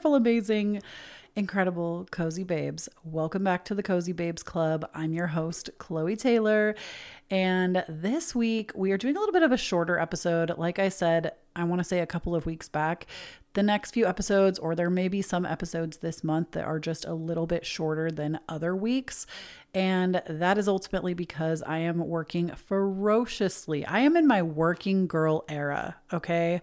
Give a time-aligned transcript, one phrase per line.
[0.00, 0.80] Wonderful, amazing,
[1.36, 2.88] incredible, cozy babes.
[3.04, 4.88] Welcome back to the Cozy Babes Club.
[4.94, 6.74] I'm your host, Kloee Taylor.
[7.28, 10.56] And this week, we are doing a little bit of a shorter episode.
[10.56, 13.08] Like I said, I want to say a couple of weeks back,
[13.52, 17.04] the next few episodes, or there may be some episodes this month that are just
[17.04, 19.26] a little bit shorter than other weeks.
[19.74, 23.84] And that is ultimately because I am working ferociously.
[23.84, 26.62] I am in my working girl era, okay?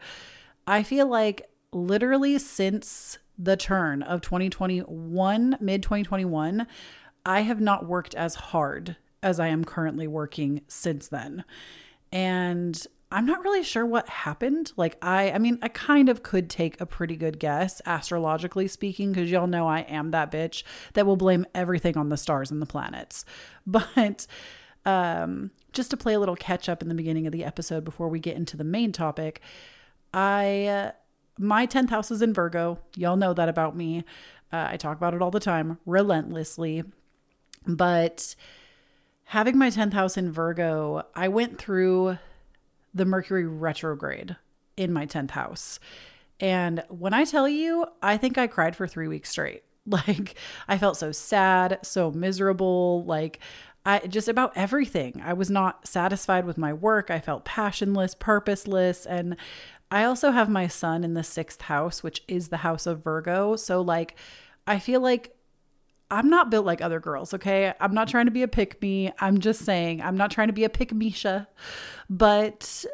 [0.65, 6.67] I feel like literally since the turn of 2021, mid 2021,
[7.25, 11.43] I have not worked as hard as I am currently working since then.
[12.11, 14.73] And I'm not really sure what happened.
[14.75, 19.13] Like I I mean, I kind of could take a pretty good guess astrologically speaking
[19.13, 22.61] cuz y'all know I am that bitch that will blame everything on the stars and
[22.61, 23.25] the planets.
[23.65, 24.27] But
[24.85, 28.09] um just to play a little catch up in the beginning of the episode before
[28.09, 29.41] we get into the main topic,
[30.13, 30.91] I uh,
[31.37, 32.79] my 10th house is in Virgo.
[32.95, 34.03] Y'all know that about me.
[34.51, 36.83] Uh, I talk about it all the time, relentlessly.
[37.65, 38.35] But
[39.25, 42.17] having my 10th house in Virgo, I went through
[42.93, 44.35] the Mercury retrograde
[44.77, 45.79] in my 10th house.
[46.39, 49.63] And when I tell you, I think I cried for three weeks straight.
[49.89, 50.35] Like,
[50.67, 53.05] I felt so sad, so miserable.
[53.05, 53.39] Like,
[53.85, 55.21] I just about everything.
[55.23, 57.09] I was not satisfied with my work.
[57.09, 59.05] I felt passionless, purposeless.
[59.05, 59.37] And
[59.89, 63.55] I also have my sun in the sixth house, which is the house of Virgo.
[63.55, 64.15] So, like,
[64.65, 65.33] I feel like
[66.09, 67.73] I'm not built like other girls, okay?
[67.79, 69.11] I'm not trying to be a pick me.
[69.19, 71.47] I'm just saying, I'm not trying to be a pick Misha,
[72.09, 72.85] but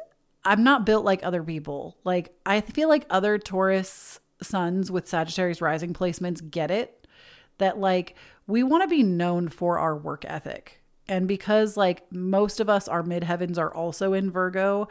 [0.45, 1.97] I'm not built like other people.
[2.03, 7.07] Like, I feel like other Taurus suns with Sagittarius rising placements get it
[7.59, 8.15] that, like,
[8.47, 10.81] we want to be known for our work ethic.
[11.07, 14.87] And because, like, most of us, our midheavens are also in Virgo,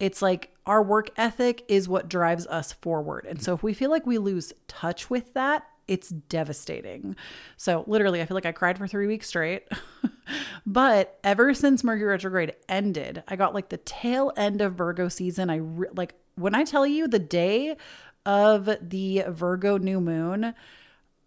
[0.00, 3.26] it's like our work ethic is what drives us forward.
[3.26, 7.16] And so if we feel like we lose touch with that, it's devastating.
[7.56, 9.66] So, literally, I feel like I cried for three weeks straight.
[10.66, 15.50] but ever since Mercury retrograde ended, I got like the tail end of Virgo season.
[15.50, 17.76] I re- like when I tell you the day
[18.24, 20.54] of the Virgo new moon,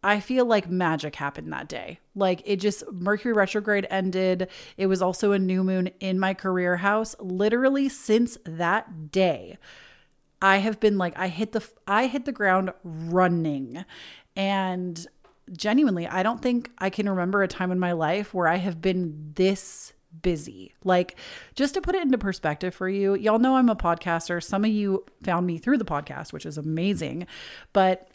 [0.04, 2.00] I feel like magic happened that day.
[2.14, 4.50] Like it just, Mercury retrograde ended.
[4.78, 7.16] It was also a new moon in my career house.
[7.20, 9.58] Literally since that day,
[10.42, 13.86] I have been like, I hit the, I hit the ground running.
[14.36, 15.08] And
[15.56, 18.82] genuinely, I don't think I can remember a time in my life where I have
[18.82, 20.74] been this busy.
[20.84, 21.18] Like,
[21.56, 24.44] just to put it into perspective for you, y'all know I'm a podcaster.
[24.44, 27.26] Some of you found me through the podcast, which is amazing.
[27.72, 28.10] But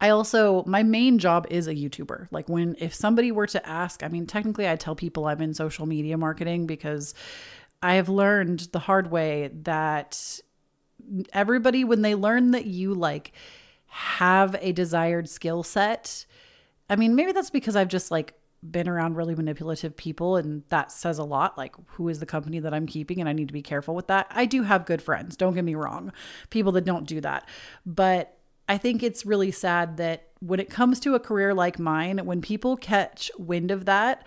[0.00, 2.28] I also, my main job is a YouTuber.
[2.30, 5.54] Like, when, if somebody were to ask, I mean, technically, I tell people I'm in
[5.54, 7.14] social media marketing because
[7.82, 10.40] I have learned the hard way that
[11.32, 13.32] everybody, when they learn that you like
[13.86, 16.26] have a desired skill set,
[16.88, 18.34] I mean, maybe that's because I've just like
[18.70, 22.60] been around really manipulative people and that says a lot like who is the company
[22.60, 24.26] that I'm keeping and I need to be careful with that.
[24.30, 26.12] I do have good friends, don't get me wrong.
[26.50, 27.46] People that don't do that.
[27.84, 28.38] But
[28.68, 32.40] I think it's really sad that when it comes to a career like mine, when
[32.40, 34.24] people catch wind of that,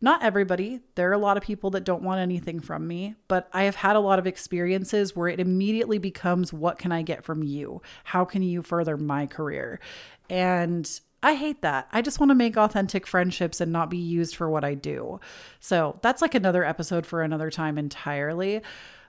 [0.00, 3.48] not everybody, there are a lot of people that don't want anything from me, but
[3.52, 7.24] I have had a lot of experiences where it immediately becomes what can I get
[7.24, 7.80] from you?
[8.04, 9.80] How can you further my career?
[10.28, 10.88] And
[11.22, 11.88] I hate that.
[11.92, 15.18] I just want to make authentic friendships and not be used for what I do.
[15.60, 18.60] So that's like another episode for another time entirely.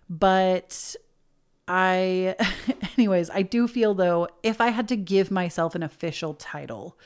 [0.09, 0.95] But
[1.67, 2.35] I,
[2.97, 6.97] anyways, I do feel though, if I had to give myself an official title,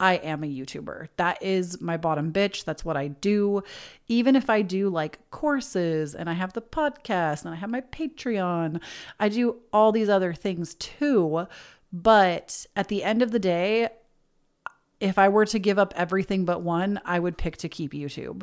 [0.00, 1.08] I am a YouTuber.
[1.16, 2.64] That is my bottom bitch.
[2.64, 3.62] That's what I do.
[4.06, 7.80] Even if I do like courses and I have the podcast and I have my
[7.80, 8.80] Patreon,
[9.18, 11.46] I do all these other things too.
[11.92, 13.88] But at the end of the day,
[15.00, 18.42] if I were to give up everything but one, I would pick to keep YouTube.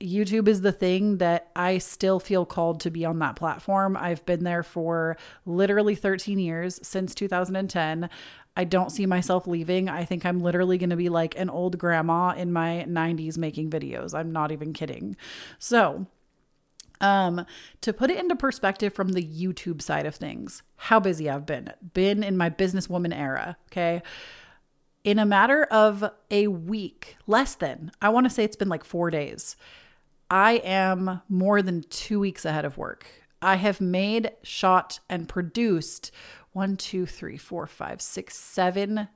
[0.00, 3.96] YouTube is the thing that I still feel called to be on that platform.
[3.96, 8.08] I've been there for literally 13 years since 2010.
[8.56, 9.88] I don't see myself leaving.
[9.88, 13.70] I think I'm literally going to be like an old grandma in my 90s making
[13.70, 14.14] videos.
[14.14, 15.16] I'm not even kidding.
[15.58, 16.06] So,
[17.00, 17.46] um,
[17.80, 21.72] to put it into perspective from the YouTube side of things, how busy I've been.
[21.94, 24.02] Been in my businesswoman era, okay?
[25.04, 28.84] In a matter of a week, less than, I want to say it's been like
[28.84, 29.56] 4 days.
[30.30, 33.06] I am more than two weeks ahead of work.
[33.40, 36.10] I have made, shot, and produced
[36.52, 39.08] one, two, three, four, five, six, seven,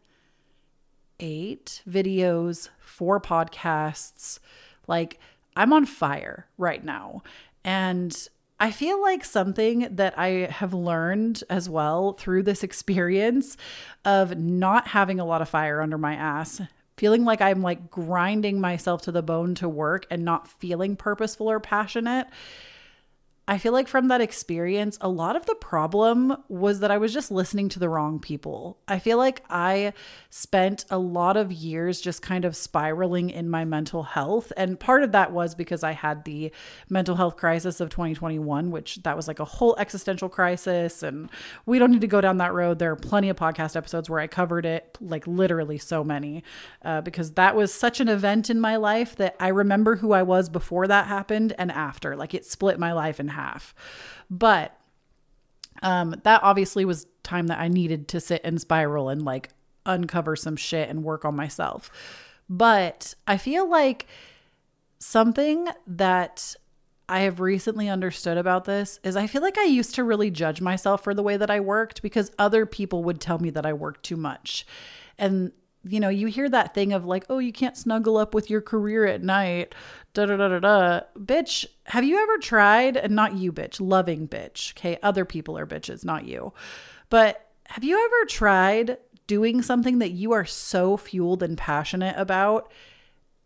[1.21, 4.39] eight videos, four podcasts.
[4.87, 5.19] Like,
[5.57, 7.23] I'm on fire right now.
[7.65, 13.57] And I feel like something that I have learned as well through this experience
[14.05, 16.61] of not having a lot of fire under my ass,
[17.03, 21.51] feeling like I'm like grinding myself to the bone to work and not feeling purposeful
[21.51, 22.29] or passionate
[23.49, 27.13] I feel like from that experience, a lot of the problem was that I was
[27.13, 28.79] just listening to the wrong people.
[28.87, 29.95] I feel like I
[30.31, 34.53] spent a lot of years just kind of spiraling in my mental health.
[34.57, 36.53] And part of that was because I had the
[36.89, 41.03] mental health crisis of 2021, which that was like a whole existential crisis.
[41.03, 41.29] And
[41.67, 42.79] we don't need to go down that road.
[42.79, 46.45] There are plenty of podcast episodes where I covered it, like literally so many,
[46.85, 50.23] uh, because that was such an event in my life that I remember who I
[50.23, 52.15] was before that happened and after.
[52.15, 53.75] Like it split my life in half.
[54.31, 54.79] But
[55.83, 59.51] um, that obviously was time that I needed to sit and spiral and like
[59.85, 61.91] uncover some shit and work on myself.
[62.49, 64.07] But I feel like
[64.99, 66.55] something that
[67.09, 70.61] I have recently understood about this is I feel like I used to really judge
[70.61, 73.73] myself for the way that I worked because other people would tell me that I
[73.73, 74.67] worked too much.
[75.19, 75.53] And
[75.85, 78.61] you know, you hear that thing of like, oh, you can't snuggle up with your
[78.61, 79.75] career at night.
[80.15, 81.01] Da da da da da.
[81.19, 84.99] Bitch, have you ever tried, and not you, bitch, loving bitch, okay?
[85.03, 86.53] Other people are bitches, not you.
[87.09, 92.71] But have you ever tried doing something that you are so fueled and passionate about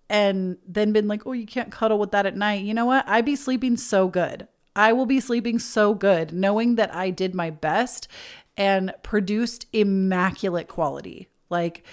[0.09, 2.65] and then been like, oh, you can't cuddle with that at night?
[2.65, 3.09] You know what?
[3.09, 4.49] I'd be sleeping so good.
[4.75, 8.09] I will be sleeping so good knowing that I did my best
[8.57, 11.29] and produced immaculate quality.
[11.49, 11.85] Like,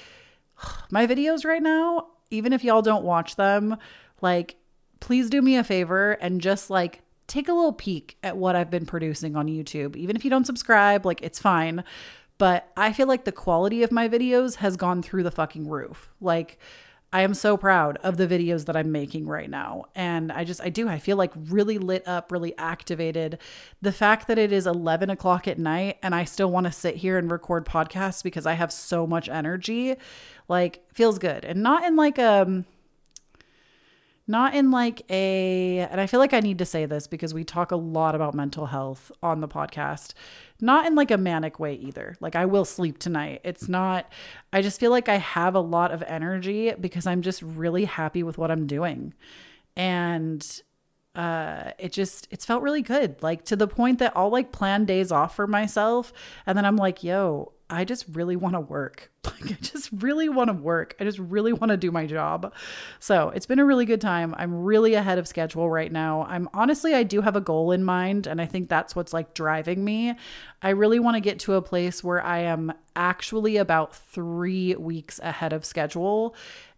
[0.89, 3.77] my videos right now, even if y'all don't watch them,
[4.21, 4.55] like
[5.03, 8.71] please do me a favor and just like take a little peek at what I've
[8.71, 9.97] been producing on YouTube.
[9.97, 11.83] Even if you don't subscribe, like it's fine.
[12.37, 16.09] But I feel like the quality of my videos has gone through the fucking roof.
[16.21, 16.57] Like
[17.11, 19.87] I am so proud of the videos that I'm making right now.
[19.93, 23.39] And I just, I do, I feel like really lit up, really activated.
[23.81, 26.95] The fact that it is 11 o'clock at night and I still want to sit
[26.95, 29.97] here and record podcasts because I have so much energy,
[30.47, 31.43] like feels good.
[31.43, 32.65] And not in like a, um,
[34.27, 37.43] not in like a and i feel like i need to say this because we
[37.43, 40.13] talk a lot about mental health on the podcast.
[40.61, 42.15] Not in like a manic way either.
[42.21, 43.41] Like i will sleep tonight.
[43.43, 44.11] It's not
[44.53, 48.23] i just feel like i have a lot of energy because i'm just really happy
[48.23, 49.13] with what i'm doing.
[49.75, 50.61] And
[51.15, 53.21] uh it just it's felt really good.
[53.21, 56.13] Like to the point that I'll like plan days off for myself
[56.45, 59.09] and then I'm like yo I just really want to work.
[59.41, 60.95] Like, I just really want to work.
[60.99, 62.53] I just really want to do my job.
[62.99, 64.35] So it's been a really good time.
[64.37, 66.25] I'm really ahead of schedule right now.
[66.29, 69.33] I'm honestly, I do have a goal in mind, and I think that's what's like
[69.33, 70.13] driving me.
[70.61, 75.19] I really want to get to a place where I am actually about three weeks
[75.19, 76.35] ahead of schedule.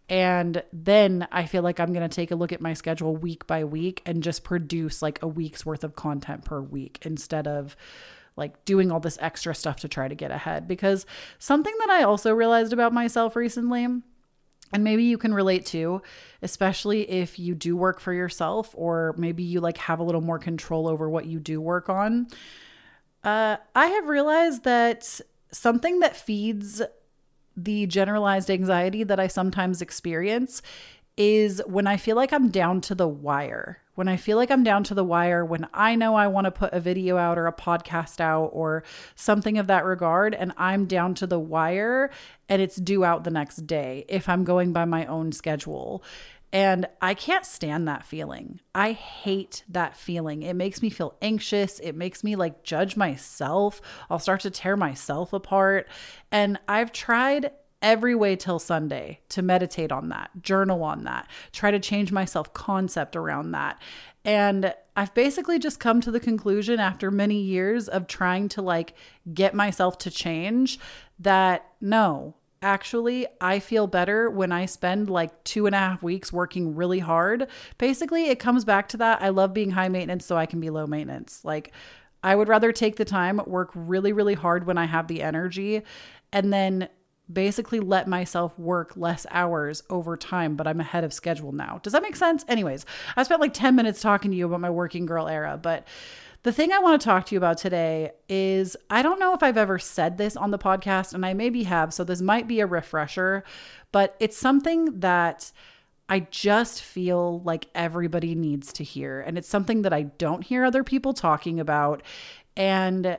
[0.08, 3.46] And then I feel like I'm going to take a look at my schedule week
[3.46, 7.76] by week and just produce like a week's worth of content per week instead of
[8.36, 10.68] like doing all this extra stuff to try to get ahead.
[10.68, 11.06] Because
[11.38, 16.02] something that I also realized about myself recently, and maybe you can relate to,
[16.42, 20.38] especially if you do work for yourself or maybe you like have a little more
[20.38, 22.26] control over what you do work on.
[23.24, 26.82] Uh, I have realized that something that feeds
[27.56, 30.60] the generalized anxiety that I sometimes experience
[31.16, 34.62] is when I feel like I'm down to the wire when I feel like I'm
[34.62, 37.48] down to the wire, when I know I want to put a video out or
[37.48, 38.84] a podcast out or
[39.16, 42.10] something of that regard, and I'm down to the wire
[42.48, 46.04] and it's due out the next day if I'm going by my own schedule.
[46.52, 48.60] And I can't stand that feeling.
[48.74, 50.42] I hate that feeling.
[50.42, 51.80] It makes me feel anxious.
[51.80, 53.80] It makes me like judge myself.
[54.08, 55.88] I'll start to tear myself apart.
[56.30, 57.50] And I've tried
[57.86, 62.24] every way till Sunday to meditate on that, journal on that, try to change my
[62.24, 63.80] self concept around that.
[64.24, 68.94] And I've basically just come to the conclusion after many years of trying to like
[69.32, 70.80] get myself to change
[71.20, 76.32] that no, actually, I feel better when I spend like two and a half weeks
[76.32, 77.46] working really hard.
[77.78, 79.22] Basically, it comes back to that.
[79.22, 81.44] I love being high maintenance so I can be low maintenance.
[81.44, 81.72] Like,
[82.24, 85.82] I would rather take the time, work really, really hard when I have the energy,
[86.32, 86.88] and then
[87.32, 91.80] basically let myself work less hours over time, but I'm ahead of schedule now.
[91.82, 92.44] Does that make sense?
[92.48, 95.86] Anyways, I spent like 10 minutes talking to you about my working girl era, but
[96.44, 99.42] the thing I want to talk to you about today is I don't know if
[99.42, 102.60] I've ever said this on the podcast, and I maybe have, so this might be
[102.60, 103.42] a refresher,
[103.90, 105.50] but it's something that
[106.08, 109.20] I just feel like everybody needs to hear.
[109.20, 112.02] And it's something that I don't hear other people talking about.
[112.56, 113.18] And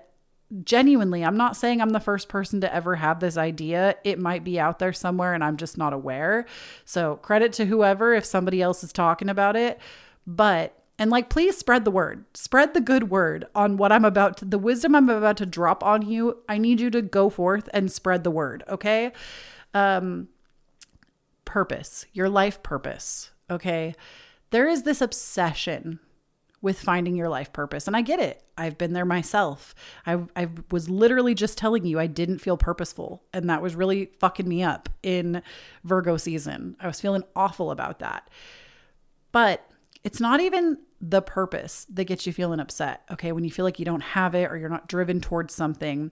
[0.64, 3.96] genuinely, I'm not saying I'm the first person to ever have this idea.
[4.04, 6.46] It might be out there somewhere and I'm just not aware.
[6.86, 9.80] So, credit to whoever if somebody else is talking about it.
[10.26, 14.38] But And like, please spread the word, spread the good word on what I'm about
[14.38, 16.38] to, the wisdom I'm about to drop on you.
[16.50, 18.64] I need you to go forth and spread the word.
[18.68, 19.12] Okay.
[19.74, 20.30] Um,
[21.46, 23.32] purpose, your life purpose.
[23.50, 23.94] Okay.
[24.50, 26.00] There is this obsession
[26.62, 27.88] with finding your life purpose.
[27.88, 28.44] And I get it.
[28.58, 29.76] I've been there myself.
[30.06, 33.24] I, I was literally just telling you I didn't feel purposeful.
[33.34, 35.44] And that was really fucking me up in
[35.84, 36.76] Virgo season.
[36.80, 38.30] I was feeling awful about that.
[39.32, 39.70] But
[40.04, 43.04] it's not even the purpose that gets you feeling upset.
[43.12, 43.32] Okay.
[43.32, 46.12] When you feel like you don't have it or you're not driven towards something.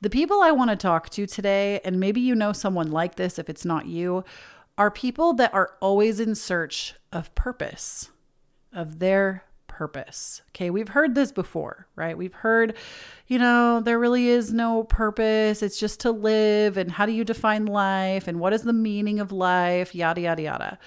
[0.00, 3.38] The people I want to talk to today, and maybe you know someone like this
[3.38, 4.24] if it's not you,
[4.78, 8.10] are people that are always in search of purpose,
[8.72, 9.44] of their
[9.80, 10.42] purpose.
[10.50, 12.18] Okay, we've heard this before, right?
[12.18, 12.76] We've heard,
[13.28, 15.62] you know, there really is no purpose.
[15.62, 16.76] It's just to live.
[16.76, 18.28] And how do you define life?
[18.28, 19.94] And what is the meaning of life?
[19.94, 20.78] Yada, yada, yada.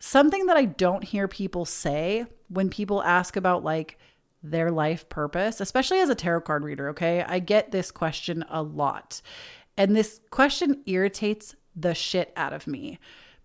[0.00, 3.98] Something that I don't hear people say when people ask about like
[4.42, 7.24] their life purpose, especially as a tarot card reader, okay?
[7.26, 9.22] I get this question a lot.
[9.78, 12.98] And this question irritates the shit out of me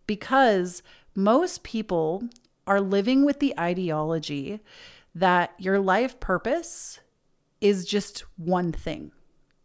[0.06, 0.84] because
[1.16, 2.28] most people
[2.66, 4.60] are living with the ideology
[5.16, 7.00] that your life purpose
[7.62, 9.12] is just one thing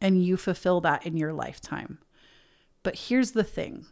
[0.00, 1.98] and you fulfill that in your lifetime.
[2.82, 3.86] But here's the thing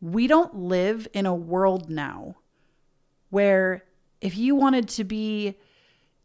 [0.00, 2.36] we don't live in a world now
[3.30, 3.84] where
[4.20, 5.56] if you wanted to be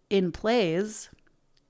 [0.10, 1.10] in plays,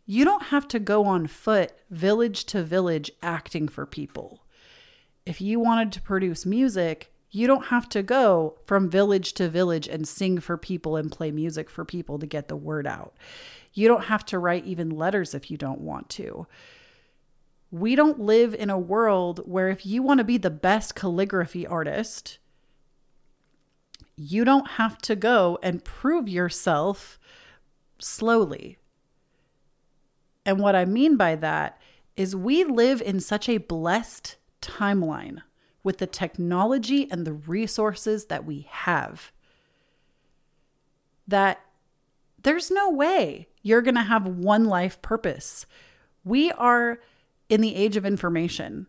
[0.05, 4.43] you don't have to go on foot village to village acting for people.
[5.25, 9.87] If you wanted to produce music, you don't have to go from village to village
[9.87, 13.15] and sing for people and play music for people to get the word out.
[13.73, 16.45] You don't have to write even letters if you don't want to
[17.71, 21.65] we don't live in a world where if you want to be the best calligraphy
[21.65, 22.37] artist,
[24.17, 27.17] you don't have to go and prove yourself
[27.97, 28.77] slowly.
[30.45, 31.79] And what I mean by that
[32.17, 35.41] is we live in such a blessed timeline
[35.83, 39.31] with the technology and the resources that we have
[41.27, 41.61] that
[42.43, 45.65] there's no way you're going to have one life purpose.
[46.23, 46.99] We are
[47.49, 48.87] in the age of information.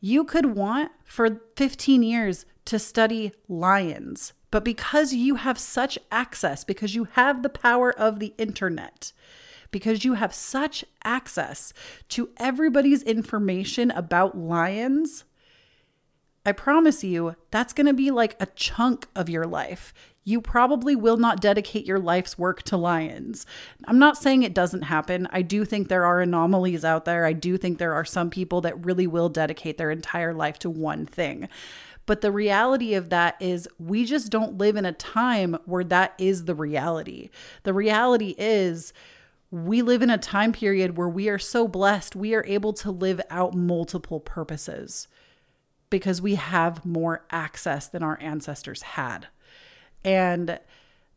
[0.00, 6.62] You could want for 15 years to study lions, but because you have such access,
[6.64, 9.12] because you have the power of the internet,
[9.70, 11.72] because you have such access
[12.10, 15.24] to everybody's information about lions,
[16.46, 19.92] I promise you that's going to be like a chunk of your life
[20.28, 23.46] you probably will not dedicate your life's work to lions.
[23.86, 25.26] I'm not saying it doesn't happen.
[25.30, 27.24] I do think there are anomalies out there.
[27.24, 30.68] I do think there are some people that really will dedicate their entire life to
[30.68, 31.48] one thing.
[32.04, 36.12] But the reality of that is, we just don't live in a time where that
[36.18, 37.30] is the reality.
[37.62, 38.92] The reality is,
[39.50, 42.90] we live in a time period where we are so blessed, we are able to
[42.90, 45.08] live out multiple purposes
[45.90, 49.28] because we have more access than our ancestors had.
[50.04, 50.58] And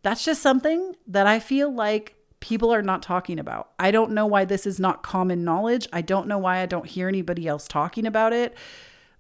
[0.04, 3.72] that's just something that I feel like people are not talking about.
[3.78, 5.88] I don't know why this is not common knowledge.
[5.94, 8.58] I don't know why I don't hear anybody else talking about it.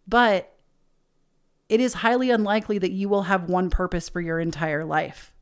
[0.08, 0.52] But
[1.70, 5.34] it is highly unlikely that you will have one purpose for your entire life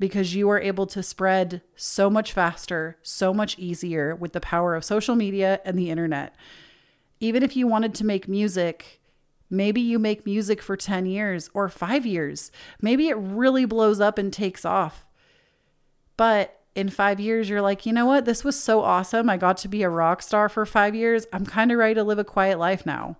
[0.00, 4.74] because you are able to spread so much faster, so much easier with the power
[4.74, 6.34] of social media and the internet.
[7.22, 9.00] Even if you wanted to make music,
[9.52, 12.50] Maybe you make music for 10 years or five years.
[12.80, 15.04] Maybe it really blows up and takes off.
[16.16, 18.24] But in five years, you're like, you know what?
[18.24, 19.28] This was so awesome.
[19.28, 21.26] I got to be a rock star for five years.
[21.34, 23.18] I'm kind of ready to live a quiet life now.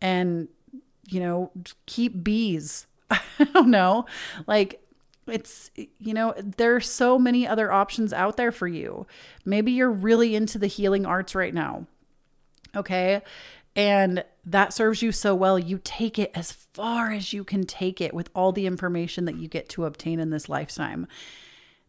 [0.00, 0.48] And,
[1.06, 1.50] you know,
[1.84, 2.86] keep bees.
[3.10, 3.20] I
[3.52, 4.06] don't know.
[4.46, 4.80] Like,
[5.26, 9.06] it's you know there are so many other options out there for you
[9.46, 11.86] maybe you're really into the healing arts right now
[12.74, 13.22] okay
[13.76, 15.58] and that serves you so well.
[15.58, 19.36] You take it as far as you can take it with all the information that
[19.36, 21.06] you get to obtain in this lifetime.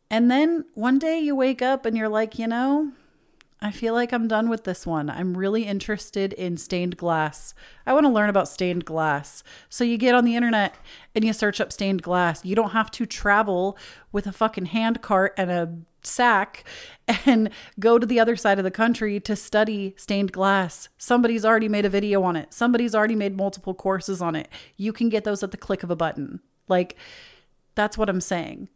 [0.09, 2.91] And then one day you wake up and you're like, you know,
[3.62, 5.09] I feel like I'm done with this one.
[5.09, 7.53] I'm really interested in stained glass.
[7.85, 9.43] I want to learn about stained glass.
[9.69, 10.75] So you get on the internet
[11.15, 12.43] and you search up stained glass.
[12.43, 13.77] You don't have to travel
[14.12, 16.63] with a fucking hand cart and a sack
[17.25, 20.89] and go to the other side of the country to study stained glass.
[20.97, 22.53] Somebody's already made a video on it.
[22.53, 24.50] Somebody's already made multiple courses on it.
[24.77, 26.41] You can get those at the click of a button.
[26.67, 26.95] Like
[27.74, 28.69] that's what I'm saying.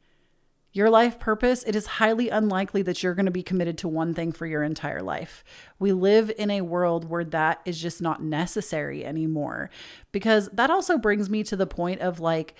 [0.71, 4.13] Your life purpose, it is highly unlikely that you're going to be committed to one
[4.13, 5.43] thing for your entire life.
[5.79, 9.71] We live in a world where that is just not necessary anymore.
[10.11, 12.53] Because that also brings me to the point of like,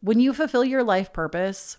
[0.00, 1.78] when you fulfill your life purpose,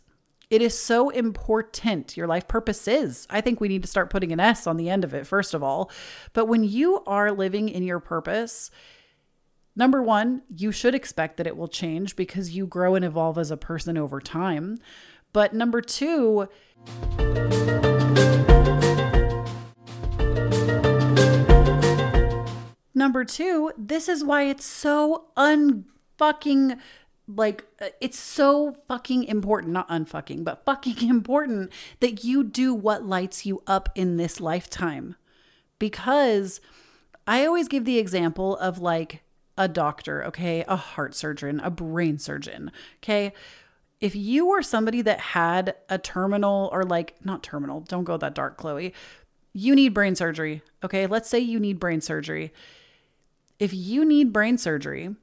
[0.50, 2.18] it is so important.
[2.18, 3.28] Your life purpose is.
[3.30, 5.54] I think we need to start putting an S on the end of it, first
[5.54, 5.92] of all.
[6.34, 8.72] But when you are living in your purpose,
[9.76, 13.52] number one, you should expect that it will change because you grow and evolve as
[13.52, 14.80] a person over time.
[15.36, 16.48] But number two,
[22.96, 26.80] number two, this is why it's so unfucking
[27.28, 33.06] like uh, it's so fucking important not unfucking but fucking important that you do what
[33.06, 35.18] lights you up in this lifetime.
[35.80, 36.62] Because
[37.28, 39.22] i always give the example of like
[39.58, 40.64] a doctor okay?
[40.70, 42.72] A heart surgeon a brain surgeon
[43.04, 43.34] okay
[44.02, 48.36] if you were somebody that had a terminal or like not terminal don't go that
[48.36, 48.94] dark Kloee
[49.54, 52.54] you need brain surgery okay let's say you need brain surgery
[53.60, 55.16] if you need brain surgery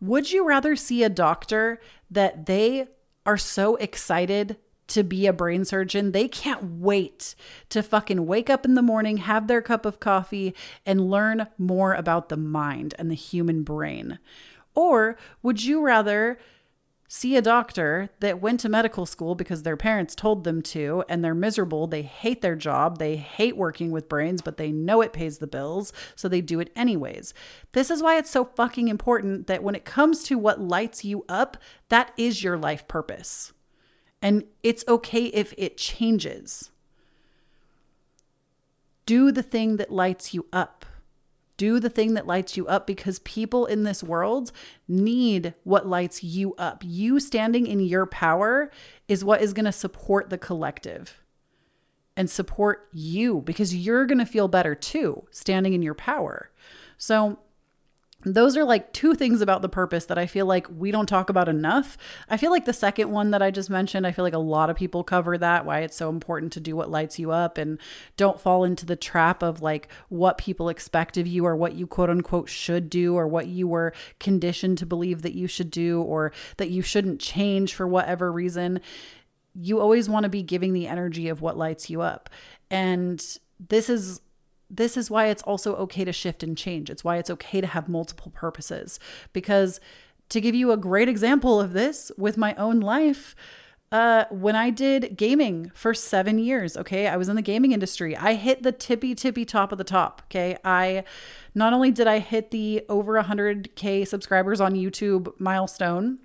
[0.00, 2.86] would you rather see a doctor that they
[3.26, 6.12] are so excited to be a brain surgeon.
[6.12, 7.34] They can't wait
[7.70, 10.54] to fucking wake up in the morning, have their cup of coffee,
[10.84, 14.18] and learn more about the mind and the human brain.
[14.74, 16.38] Or would you rather
[17.14, 21.22] see a doctor that went to medical school because their parents told them to and
[21.22, 21.86] they're miserable.
[21.86, 22.98] They hate their job.
[22.98, 26.58] They hate working with brains, but they know it pays the bills, so they do
[26.58, 27.32] it anyways.
[27.70, 31.24] This is why it's so fucking important that when it comes to what lights you
[31.28, 31.56] up,
[31.88, 33.52] that is your life purpose.
[34.20, 36.72] And it's okay if it changes.
[39.06, 40.84] Do the thing that lights you up.
[41.56, 44.50] Do the thing that lights you up because people in this world
[44.88, 46.82] need what lights you up.
[46.84, 48.70] You standing in your power
[49.08, 51.20] is what is going to support the collective
[52.16, 56.50] and support you because you're going to feel better too, standing in your power.
[56.96, 57.38] So,
[58.24, 61.28] those are like two things about the purpose that I feel like we don't talk
[61.28, 61.98] about enough.
[62.28, 64.70] I feel like the second one that I just mentioned, I feel like a lot
[64.70, 67.78] of people cover that, why it's so important to do what lights you up and
[68.16, 71.86] don't fall into the trap of like what people expect of you or what you
[71.86, 76.02] quote unquote should do or what you were conditioned to believe that you should do
[76.02, 78.80] or that you shouldn't change for whatever reason.
[79.54, 82.30] You always want to be giving the energy of what lights you up.
[82.70, 83.24] And
[83.68, 84.20] this is
[84.70, 86.90] this is why it's also okay to shift and change.
[86.90, 88.98] It's why it's okay to have multiple purposes.
[89.32, 89.80] Because
[90.30, 93.36] to give you a great example of this with my own life,
[93.92, 98.16] uh, when I did gaming for seven years, okay, I was in the gaming industry.
[98.16, 100.56] I hit the tippy, tippy top of the top, okay.
[100.64, 101.04] I
[101.54, 106.18] not only did I hit the over 100K subscribers on YouTube milestone,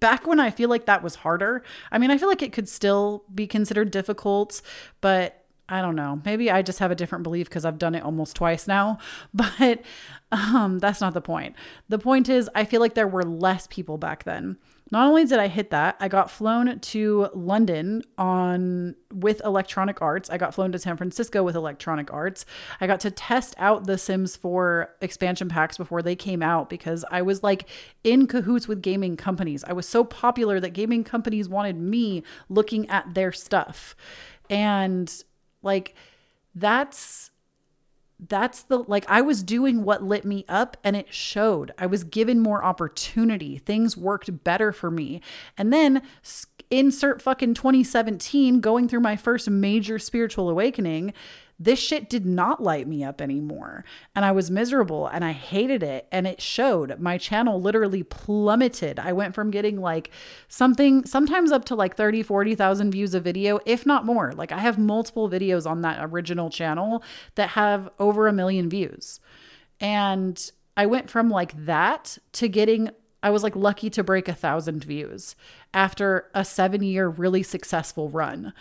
[0.00, 1.62] back when I feel like that was harder.
[1.92, 4.62] I mean, I feel like it could still be considered difficult,
[5.02, 6.20] but I don't know.
[6.24, 8.98] Maybe I just have a different belief because I've done it almost twice now,
[9.34, 9.82] but
[10.32, 11.56] um, that's not the point.
[11.88, 14.58] The point is, I feel like there were less people back then.
[14.90, 20.28] Not only did I hit that, I got flown to London on with Electronic Arts.
[20.28, 22.44] I got flown to San Francisco with Electronic Arts.
[22.80, 27.04] I got to test out the Sims 4 expansion packs before they came out because
[27.10, 27.68] I was like
[28.04, 29.64] in cahoots with gaming companies.
[29.64, 33.96] I was so popular that gaming companies wanted me looking at their stuff.
[34.50, 35.10] And
[35.64, 35.94] like
[36.54, 37.30] that's
[38.28, 41.72] that's the like I was doing what lit me up and it showed.
[41.78, 43.58] I was given more opportunity.
[43.58, 45.20] Things worked better for me.
[45.58, 46.02] And then
[46.70, 51.12] insert fucking 2017 going through my first major spiritual awakening
[51.58, 53.84] this shit did not light me up anymore.
[54.14, 56.06] And I was miserable and I hated it.
[56.10, 56.98] And it showed.
[57.00, 58.98] My channel literally plummeted.
[58.98, 60.10] I went from getting like
[60.48, 64.32] something, sometimes up to like 30, 40,000 views a video, if not more.
[64.32, 67.02] Like I have multiple videos on that original channel
[67.36, 69.20] that have over a million views.
[69.80, 72.90] And I went from like that to getting
[73.22, 75.34] I was like lucky to break a thousand views
[75.72, 78.52] after a seven year really successful run.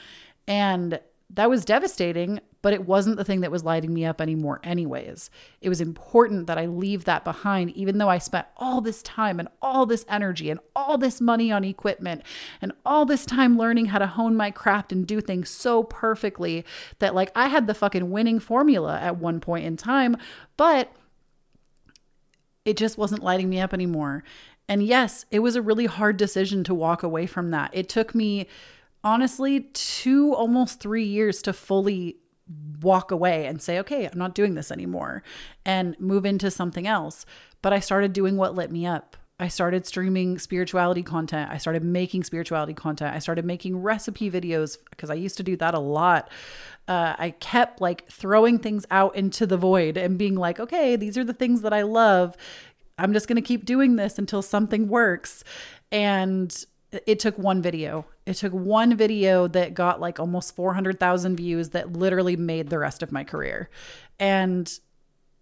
[0.48, 1.02] And
[1.36, 5.30] that was devastating, but it wasn't the thing that was lighting me up anymore, anyways.
[5.62, 9.40] It was important that I leave that behind, even though I spent all this time
[9.40, 12.22] and all this energy and all this money on equipment
[12.62, 16.64] and all this time learning how to hone my craft and do things so perfectly
[17.00, 20.16] that, like, I had the fucking winning formula at one point in time,
[20.56, 20.94] but
[22.64, 24.24] it just wasn't lighting me up anymore.
[24.70, 27.72] And yes, it was a really hard decision to walk away from that.
[27.74, 28.48] It took me
[29.04, 32.18] honestly two almost three years to fully
[32.82, 35.24] walk away and say, okay, I'm not doing this anymore
[35.66, 37.26] and move into something else.
[37.62, 39.18] But I started doing what lit me up.
[39.40, 41.50] I started streaming spirituality content.
[41.52, 43.16] I started making spirituality content.
[43.16, 46.30] I started making recipe videos because I used to do that a lot.
[46.88, 51.18] Uh, I kept like throwing things out into the void and being like, okay, these
[51.18, 52.38] are the things that I love.
[52.98, 55.44] I'm just going to keep doing this until something works.
[55.92, 56.66] And
[57.06, 58.06] it took one video.
[58.26, 63.04] It took one video that got like almost 400,000 views that literally made the rest
[63.04, 63.70] of my career.
[64.20, 64.72] And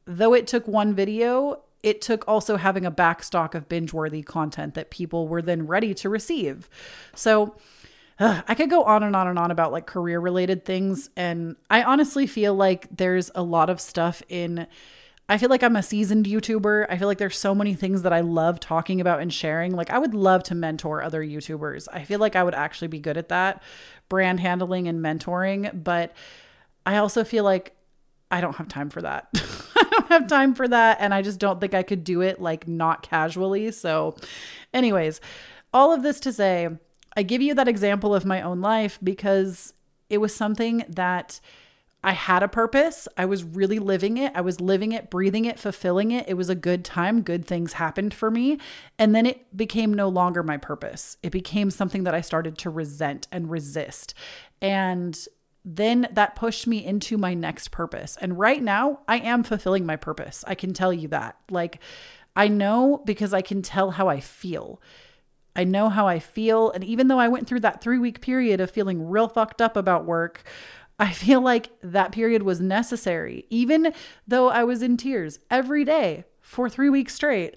[0.05, 4.75] though it took one video, it took also having a backstock of binge worthy content
[4.75, 6.69] that people were then ready to receive.
[7.15, 7.55] So,
[8.19, 11.09] I could go on and on and on about like career related things.
[11.17, 14.67] And I honestly feel like there's a lot of stuff in
[15.29, 16.87] I feel like I'm a seasoned YouTuber.
[16.89, 19.73] I feel like there's so many things that I love talking about and sharing.
[19.73, 21.87] Like I would love to mentor other YouTubers.
[21.91, 23.63] I feel like I would actually be good at that,
[24.09, 26.13] brand handling and mentoring, but
[26.85, 27.75] I also feel like
[28.29, 29.29] I don't have time for that.
[29.75, 32.41] I don't have time for that and I just don't think I could do it
[32.41, 33.71] like not casually.
[33.71, 34.15] So
[34.73, 35.21] anyways,
[35.73, 36.69] all of this to say,
[37.15, 39.73] I give you that example of my own life because
[40.09, 41.39] it was something that
[42.03, 43.07] I had a purpose.
[43.15, 44.31] I was really living it.
[44.33, 46.27] I was living it, breathing it, fulfilling it.
[46.27, 47.21] It was a good time.
[47.21, 48.57] Good things happened for me.
[48.97, 51.17] And then it became no longer my purpose.
[51.21, 54.15] It became something that I started to resent and resist.
[54.61, 55.17] And
[55.63, 58.17] then that pushed me into my next purpose.
[58.19, 60.43] And right now, I am fulfilling my purpose.
[60.47, 61.37] I can tell you that.
[61.51, 61.79] Like,
[62.35, 64.81] I know because I can tell how I feel.
[65.55, 66.71] I know how I feel.
[66.71, 69.75] And even though I went through that three week period of feeling real fucked up
[69.75, 70.43] about work,
[71.01, 73.47] I feel like that period was necessary.
[73.49, 73.91] Even
[74.27, 77.55] though I was in tears every day for three weeks straight,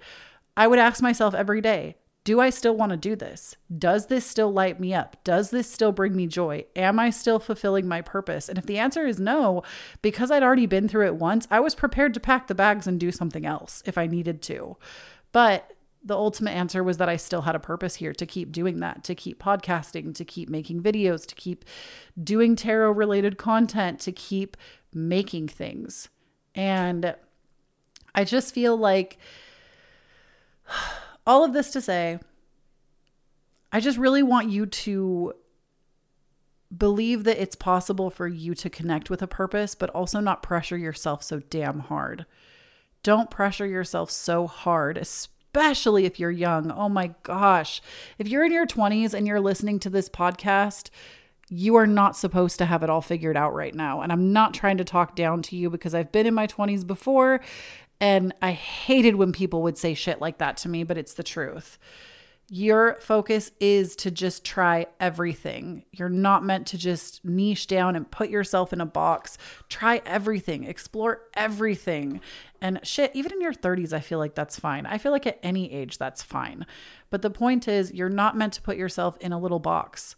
[0.57, 3.55] I would ask myself every day, do I still want to do this?
[3.79, 5.23] Does this still light me up?
[5.25, 6.65] Does this still bring me joy?
[6.75, 8.49] Am I still fulfilling my purpose?
[8.49, 9.63] And if the answer is no,
[10.01, 12.99] because I'd already been through it once, I was prepared to pack the bags and
[12.99, 14.79] do something else if I needed to.
[15.33, 15.71] But
[16.05, 19.05] the ultimate answer was that I still had a purpose here to keep doing that,
[19.05, 21.65] to keep podcasting, to keep making videos, to keep
[22.23, 24.57] doing tarot related content, to keep
[24.93, 26.11] making things.
[26.55, 27.15] And
[28.15, 29.19] I just feel like
[31.27, 32.19] all of this to say,
[33.73, 35.35] I just really want you to
[36.77, 40.77] believe that it's possible for you to connect with a purpose, but also not pressure
[40.77, 42.27] yourself so damn hard.
[43.03, 46.73] Don't pressure yourself so hard, especially especially if you're young.
[46.73, 47.81] Oh my gosh.
[48.19, 50.91] If you're in your 20s and you're listening to this podcast,
[51.49, 54.01] you are not supposed to have it all figured out right now.
[54.01, 56.85] And I'm not trying to talk down to you because I've been in my 20s
[56.85, 57.41] before
[58.01, 61.23] and I hated when people would say shit like that to me, but it's the
[61.23, 61.79] truth.
[62.57, 65.85] Your focus is to just try everything.
[65.91, 69.37] You're not meant to just niche down and put yourself in a box.
[69.69, 72.21] Try everything, explore everything.
[72.61, 74.87] And shit, even in your 30s, I feel like that's fine.
[74.87, 76.65] I feel like at any age, that's fine.
[77.11, 80.15] But the point is, you're not meant to put yourself in a little box.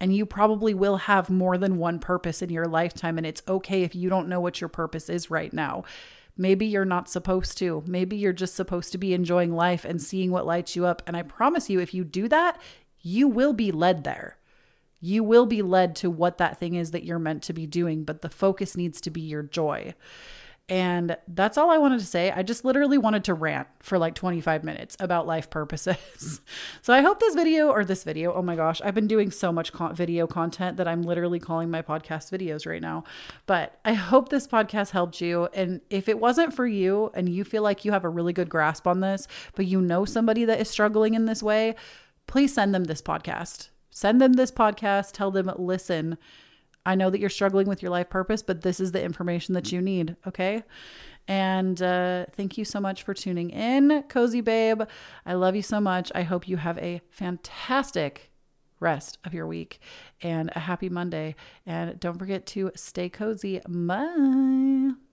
[0.00, 3.18] And you probably will have more than one purpose in your lifetime.
[3.18, 5.84] And it's okay if you don't know what your purpose is right now.
[6.36, 7.82] Maybe you're not supposed to.
[7.86, 11.02] Maybe you're just supposed to be enjoying life and seeing what lights you up.
[11.06, 12.60] And I promise you, if you do that,
[13.00, 14.36] you will be led there.
[15.00, 18.04] You will be led to what that thing is that you're meant to be doing,
[18.04, 19.94] but the focus needs to be your joy.
[20.68, 22.32] And that's all I wanted to say.
[22.32, 26.40] I just literally wanted to rant for like 25 minutes about life purposes.
[26.82, 29.52] so I hope this video or this video, oh my gosh, I've been doing so
[29.52, 33.04] much video content that I'm literally calling my podcast videos right now.
[33.46, 35.48] But I hope this podcast helped you.
[35.54, 38.48] And if it wasn't for you and you feel like you have a really good
[38.48, 41.76] grasp on this, but you know somebody that is struggling in this way,
[42.26, 43.68] please send them this podcast.
[43.90, 45.12] Send them this podcast.
[45.12, 46.18] Tell them, listen,
[46.86, 49.72] I know that you're struggling with your life purpose, but this is the information that
[49.72, 50.16] you need.
[50.26, 50.62] Okay.
[51.28, 54.82] And uh, thank you so much for tuning in, Cozy Babe.
[55.26, 56.12] I love you so much.
[56.14, 58.30] I hope you have a fantastic
[58.78, 59.80] rest of your week
[60.22, 61.34] and a happy Monday.
[61.66, 63.60] And don't forget to stay cozy.
[63.66, 65.05] Bye.